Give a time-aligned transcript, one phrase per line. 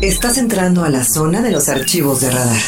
[0.00, 2.62] Estás entrando a la zona de los archivos de radar.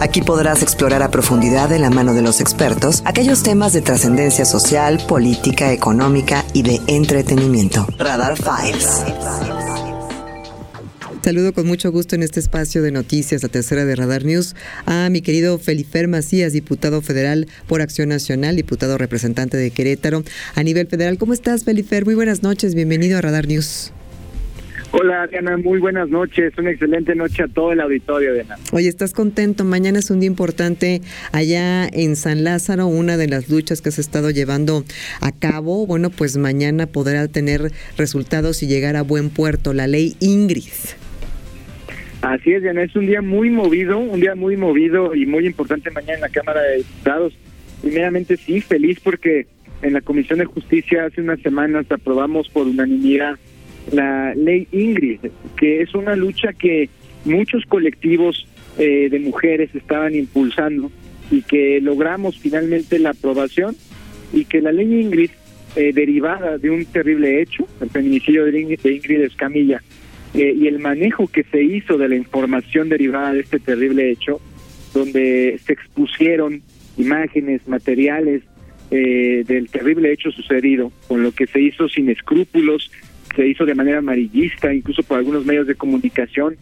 [0.00, 4.44] Aquí podrás explorar a profundidad de la mano de los expertos aquellos temas de trascendencia
[4.44, 7.86] social, política, económica y de entretenimiento.
[7.96, 9.02] Radar Files.
[11.24, 14.54] Saludo con mucho gusto en este espacio de noticias, la tercera de Radar News,
[14.84, 20.22] a mi querido Felifer Macías, diputado federal por Acción Nacional, diputado representante de Querétaro
[20.54, 21.16] a nivel federal.
[21.16, 22.04] ¿Cómo estás, Felifer?
[22.04, 23.90] Muy buenas noches, bienvenido a Radar News.
[24.94, 28.56] Hola Diana, muy buenas noches, una excelente noche a todo el auditorio Diana.
[28.72, 29.64] Oye, ¿estás contento?
[29.64, 31.00] Mañana es un día importante
[31.32, 34.84] allá en San Lázaro, una de las luchas que se ha estado llevando
[35.22, 35.86] a cabo.
[35.86, 40.68] Bueno, pues mañana podrá tener resultados y llegar a buen puerto, la ley Ingrid.
[42.20, 45.90] Así es, Diana, es un día muy movido, un día muy movido y muy importante
[45.90, 47.32] mañana en la Cámara de Diputados.
[47.80, 49.46] Primeramente sí, feliz porque
[49.80, 53.38] en la Comisión de Justicia hace unas semanas aprobamos por unanimidad
[53.90, 55.20] la ley Ingrid,
[55.56, 56.88] que es una lucha que
[57.24, 58.46] muchos colectivos
[58.78, 60.90] eh, de mujeres estaban impulsando
[61.30, 63.76] y que logramos finalmente la aprobación
[64.32, 65.30] y que la ley Ingrid,
[65.74, 69.82] eh, derivada de un terrible hecho, el feminicidio de Ingrid Escamilla,
[70.34, 74.40] eh, y el manejo que se hizo de la información derivada de este terrible hecho,
[74.94, 76.62] donde se expusieron
[76.96, 78.42] imágenes, materiales
[78.90, 82.90] eh, del terrible hecho sucedido, con lo que se hizo sin escrúpulos,
[83.34, 86.56] se hizo de manera amarillista, incluso por algunos medios de comunicación,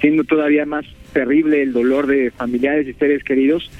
[0.00, 3.70] siendo todavía más terrible el dolor de familiares y seres queridos,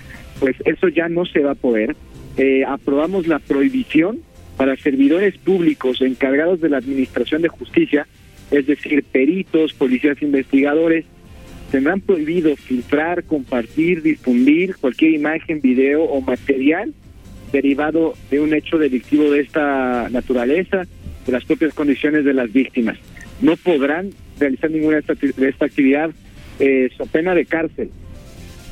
[0.40, 1.96] pues eso ya no se va a poder.
[2.36, 4.20] Eh, aprobamos la prohibición
[4.56, 8.06] para servidores públicos encargados de la Administración de Justicia
[8.50, 11.04] es decir, peritos, policías investigadores,
[11.70, 16.92] tendrán prohibido filtrar, compartir, difundir cualquier imagen, video o material
[17.52, 20.86] derivado de un hecho delictivo de esta naturaleza,
[21.26, 22.98] de las propias condiciones de las víctimas.
[23.40, 26.10] No podrán realizar ninguna de esta actividad
[26.58, 27.90] eh, so pena de cárcel.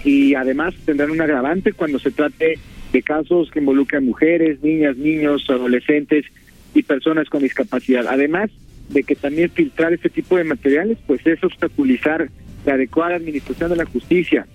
[0.05, 2.59] Y además tendrán un agravante cuando se trate
[2.93, 6.27] de casos que involucran mujeres, niñas, niños, adolescentes
[6.75, 8.07] y personas con discapacidad.
[8.09, 8.51] Además,
[8.89, 12.29] de que también filtrar este tipo de materiales, pues es obstaculizar
[12.67, 14.47] la adecuada administración de la justicia.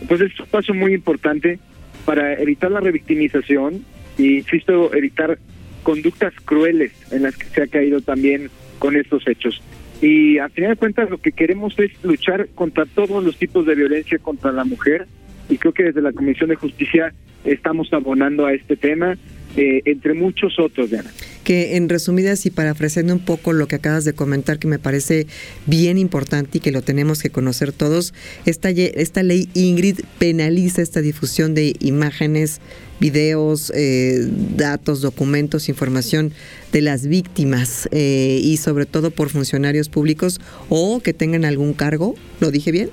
[0.00, 1.58] Entonces es un paso muy importante
[2.04, 3.84] para evitar la revictimización
[4.18, 5.38] y, insisto, evitar
[5.84, 8.50] conductas crueles en las que se ha caído también
[8.80, 9.62] con estos hechos.
[10.02, 13.76] Y a final de cuentas lo que queremos es luchar contra todos los tipos de
[13.76, 15.06] violencia contra la mujer
[15.48, 19.16] y creo que desde la Comisión de Justicia estamos abonando a este tema,
[19.56, 21.10] eh, entre muchos otros, Diana
[21.44, 25.26] que en resumidas y parafraseando un poco lo que acabas de comentar, que me parece
[25.66, 28.14] bien importante y que lo tenemos que conocer todos,
[28.46, 32.60] esta, esta ley Ingrid penaliza esta difusión de imágenes,
[32.98, 34.26] videos, eh,
[34.56, 36.32] datos, documentos, información
[36.72, 42.14] de las víctimas eh, y sobre todo por funcionarios públicos o que tengan algún cargo.
[42.40, 42.88] ¿Lo dije bien?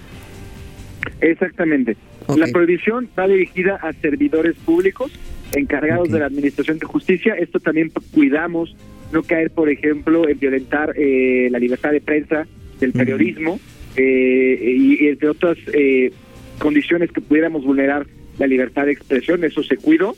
[1.21, 1.95] Exactamente.
[2.27, 5.11] La prohibición va dirigida a servidores públicos
[5.53, 7.35] encargados de la Administración de Justicia.
[7.35, 8.75] Esto también cuidamos
[9.11, 12.47] no caer, por ejemplo, en violentar eh, la libertad de prensa,
[12.79, 13.59] del periodismo
[13.95, 16.11] eh, y, entre otras eh,
[16.57, 18.07] condiciones que pudiéramos vulnerar
[18.39, 19.43] la libertad de expresión.
[19.43, 20.15] Eso se cuidó.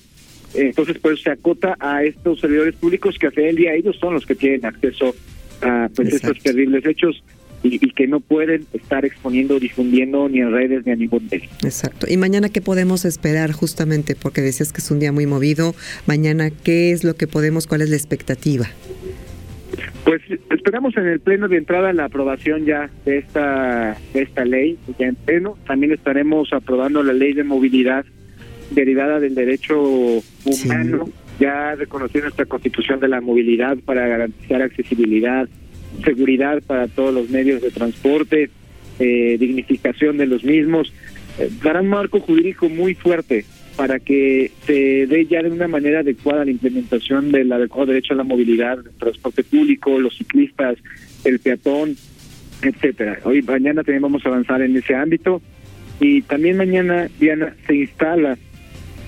[0.53, 4.25] Entonces, pues se acota a estos servidores públicos que hace el día ellos son los
[4.25, 5.15] que tienen acceso
[5.61, 7.23] a pues estos terribles hechos
[7.63, 11.49] y, que no pueden estar exponiendo, difundiendo ni en redes ni a ningún medio.
[11.63, 12.07] Exacto.
[12.09, 14.15] ¿Y mañana qué podemos esperar justamente?
[14.15, 15.73] Porque decías que es un día muy movido.
[16.05, 18.67] Mañana, ¿qué es lo que podemos, cuál es la expectativa?
[20.05, 24.77] Pues esperamos en el pleno de entrada la aprobación ya de esta de esta ley,
[24.99, 25.57] ya en pleno.
[25.65, 28.05] También estaremos aprobando la ley de movilidad
[28.71, 31.09] derivada del derecho humano,
[31.39, 35.47] ya reconociendo nuestra constitución de la movilidad para garantizar accesibilidad,
[36.03, 38.49] seguridad para todos los medios de transporte,
[38.99, 40.93] eh, dignificación de los mismos,
[41.39, 43.45] eh, dará un marco jurídico muy fuerte
[43.75, 48.17] para que se dé ya de una manera adecuada la implementación del adecuado derecho a
[48.17, 50.77] la movilidad, el transporte público, los ciclistas,
[51.23, 51.95] el peatón,
[52.61, 53.19] etcétera.
[53.23, 55.41] Hoy mañana también vamos a avanzar en ese ámbito.
[55.99, 58.37] Y también mañana Diana se instala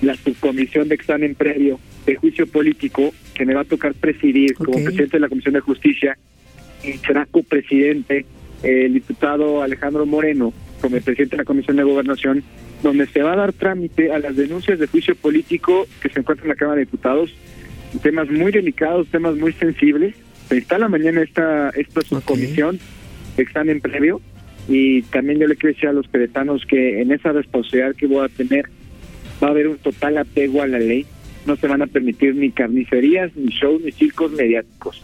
[0.02, 4.72] la subcomisión de examen previo de juicio político que me va a tocar presidir como
[4.72, 6.16] presidente de la Comisión de Justicia
[6.94, 8.26] será copresidente
[8.62, 12.42] el diputado Alejandro Moreno como presidente de la Comisión de Gobernación,
[12.82, 16.46] donde se va a dar trámite a las denuncias de juicio político que se encuentran
[16.46, 17.34] en la Cámara de Diputados,
[18.02, 20.14] temas muy delicados, temas muy sensibles.
[20.48, 22.78] Se instala mañana esta, esta subcomisión
[23.36, 24.20] de examen previo
[24.68, 28.24] y también yo le quiero decir a los queretanos que en esa responsabilidad que voy
[28.24, 28.66] a tener
[29.42, 31.06] va a haber un total apego a la ley,
[31.46, 35.02] no se van a permitir ni carnicerías, ni shows, ni circos mediáticos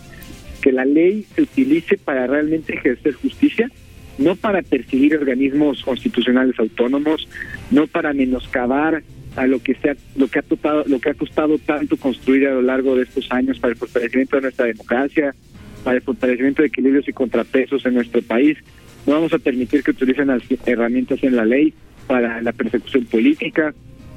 [0.62, 3.69] que la ley se utilice para realmente ejercer justicia
[4.19, 7.29] no para perseguir organismos constitucionales autónomos,
[7.70, 9.03] no para menoscabar
[9.37, 12.55] a lo que sea lo que ha tocado, lo que ha costado tanto construir a
[12.55, 15.35] lo largo de estos años para el fortalecimiento de nuestra democracia,
[15.85, 18.59] para el fortalecimiento de equilibrios y contrapesos en nuestro país.
[19.06, 21.73] No vamos a permitir que utilicen las herramientas en la ley
[22.06, 23.75] para la persecución política,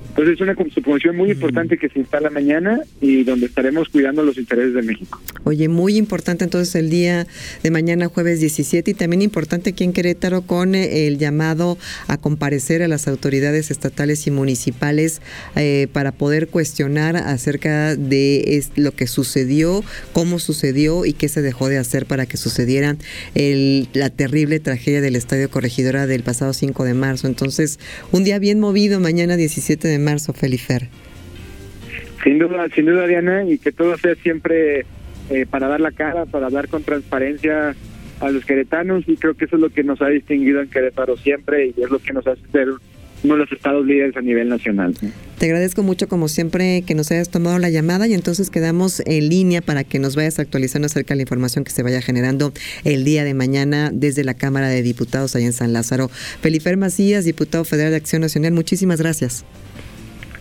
[0.10, 4.38] entonces es una suposición muy importante que se instala mañana y donde estaremos cuidando los
[4.38, 5.20] intereses de México.
[5.46, 7.28] Oye, muy importante entonces el día
[7.62, 11.78] de mañana, jueves 17, y también importante aquí en Querétaro con eh, el llamado
[12.08, 15.22] a comparecer a las autoridades estatales y municipales
[15.56, 19.84] eh, para poder cuestionar acerca de lo que sucedió,
[20.14, 22.98] cómo sucedió y qué se dejó de hacer para que sucediera
[23.36, 27.28] el, la terrible tragedia del Estadio Corregidora del pasado 5 de marzo.
[27.28, 27.80] Entonces,
[28.12, 30.90] un día bien movido mañana 17 de marzo, Felifer.
[32.24, 34.88] Sin duda, sin duda, Diana, y que todo sea siempre
[35.30, 37.76] eh, para dar la cara, para hablar con transparencia
[38.20, 41.18] a los queretanos, y creo que eso es lo que nos ha distinguido en Querétaro
[41.18, 42.70] siempre, y es lo que nos hace ser
[43.24, 44.94] uno de los estados líderes a nivel nacional.
[45.38, 49.30] Te agradezco mucho, como siempre, que nos hayas tomado la llamada y entonces quedamos en
[49.30, 53.04] línea para que nos vayas actualizando acerca de la información que se vaya generando el
[53.04, 56.10] día de mañana desde la Cámara de Diputados allá en San Lázaro.
[56.10, 59.44] Felifer Macías, diputado federal de Acción Nacional, muchísimas gracias.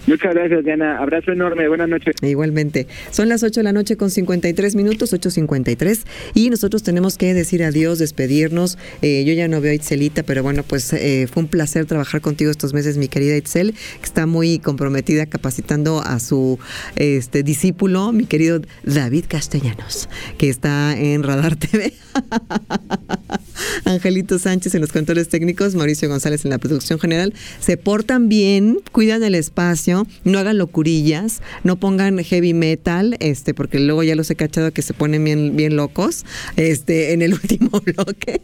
[0.06, 0.99] Muchas gracias, Diana.
[0.99, 1.67] Abrazo enorme.
[1.69, 2.15] Buenas noches.
[2.23, 2.87] Igualmente.
[3.11, 6.05] Son las 8 de la noche con 53 minutos, 8.53.
[6.35, 8.79] Y nosotros tenemos que decir adiós, despedirnos.
[9.03, 12.21] Eh, yo ya no veo a Itzelita, pero bueno, pues eh, fue un placer trabajar
[12.21, 16.59] contigo estos meses, mi querida Itzel, que está muy comprometida capacitando a su
[16.97, 20.09] este, discípulo, mi querido David Castellanos,
[20.39, 21.95] que está en Radar TV.
[23.85, 27.35] Angelito Sánchez en los controles técnicos, Mauricio González en la producción general.
[27.61, 29.94] Se portan bien, cuidan el espacio,
[30.25, 34.82] no hagan locurillas, no pongan heavy metal, este, porque luego ya los he cachado que
[34.82, 36.25] se ponen bien, bien locos,
[36.56, 38.41] este, en el último bloque.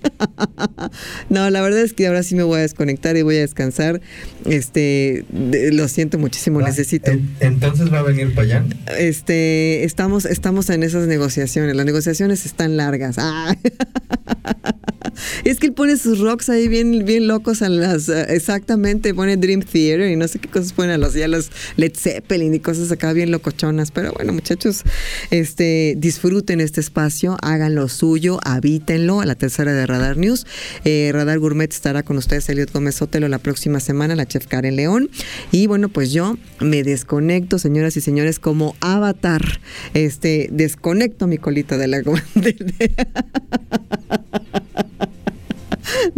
[1.29, 4.00] no, la verdad es que ahora sí me voy a desconectar y voy a descansar.
[4.47, 7.12] Este, lo siento muchísimo, necesito.
[7.41, 8.64] Entonces va a venir para allá.
[8.99, 11.76] Este, estamos, estamos en esas negociaciones.
[11.76, 13.17] Las negociaciones están largas.
[13.19, 13.56] Ah.
[15.44, 19.37] es que él pone sus rocks ahí bien, bien locos a las, eh, exactamente, pone
[19.37, 22.61] Dream Theater y no sé qué cosas ponen a los, ya los Led Zeppelin y
[22.61, 23.90] cosas acá bien locochonas.
[23.90, 24.82] Pero bueno, muchachos,
[25.31, 30.46] este, disfruten este espacio, hagan lo suyo, habítenlo a la tercera de Radar News.
[30.84, 34.76] Eh, Radar Gourmet estará con ustedes, Eliot Gómez Sotelo, la próxima semana, la chef Karen
[34.76, 35.11] León.
[35.52, 39.61] Y bueno, pues yo me desconecto, señoras y señores, como avatar.
[39.94, 42.00] Este, desconecto mi colita de la...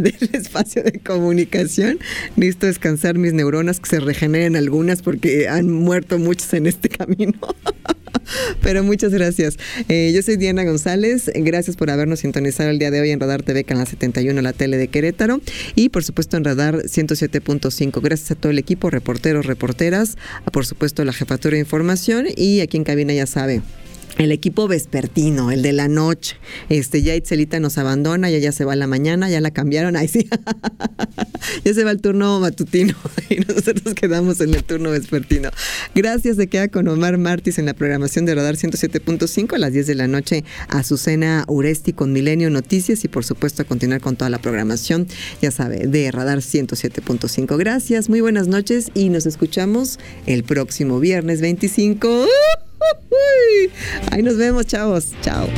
[0.03, 1.99] del espacio de comunicación.
[2.37, 7.39] Necesito descansar mis neuronas, que se regeneren algunas porque han muerto muchos en este camino.
[8.63, 9.59] Pero muchas gracias.
[9.89, 11.31] Eh, yo soy Diana González.
[11.35, 14.77] Gracias por habernos sintonizado el día de hoy en Radar TV, Canal 71, la tele
[14.77, 15.41] de Querétaro.
[15.75, 18.01] Y por supuesto en Radar 107.5.
[18.01, 20.17] Gracias a todo el equipo, reporteros, reporteras,
[20.53, 23.63] por supuesto la jefatura de información y aquí en cabina ya sabe
[24.19, 26.37] el equipo vespertino, el de la noche.
[26.69, 29.97] Este, ya Itzelita nos abandona, ya ya se va a la mañana, ya la cambiaron,
[29.97, 30.29] ahí sí.
[31.65, 32.95] ya se va el turno matutino
[33.29, 35.51] y nosotros quedamos en el turno vespertino.
[35.95, 39.87] Gracias, de queda con Omar Martis en la programación de Radar 107.5 a las 10
[39.87, 44.31] de la noche, Azucena Uresti con Milenio Noticias y por supuesto a continuar con toda
[44.31, 45.07] la programación,
[45.41, 47.57] ya sabe, de Radar 107.5.
[47.59, 52.27] Gracias, muy buenas noches y nos escuchamos el próximo viernes 25.
[54.11, 55.13] Ahí nos vemos, chavos.
[55.23, 55.49] Chao.